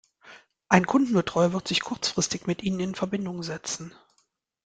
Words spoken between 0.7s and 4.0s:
Kundenbetreuer wird sich kurzfristig mit ihnen in Verbindung setzen.